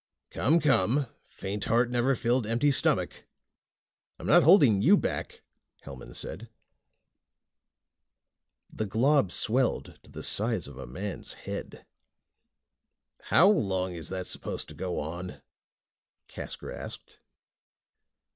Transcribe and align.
"Come, 0.31 0.59
come. 0.59 1.05
Faint 1.23 1.65
heart 1.65 1.91
never 1.91 2.15
filled 2.15 2.47
an 2.47 2.53
empty 2.53 2.71
stomach." 2.71 3.27
"I'm 4.17 4.25
not 4.25 4.41
holding 4.41 4.81
you 4.81 4.97
back," 4.97 5.43
Hellman 5.83 6.15
said. 6.15 6.49
The 8.73 8.87
glob 8.87 9.31
swelled 9.31 9.99
to 10.01 10.09
the 10.09 10.23
size 10.23 10.67
of 10.67 10.79
a 10.79 10.87
man's 10.87 11.33
head. 11.45 11.85
"How 13.25 13.47
long 13.47 13.93
is 13.93 14.09
that 14.09 14.25
supposed 14.25 14.67
to 14.69 14.73
go 14.73 14.99
on?" 14.99 15.43
Casker 16.27 16.75
asked. 16.75 17.19